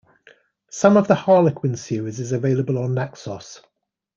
[0.71, 3.61] Some of the Harlequin series is available on Naxos.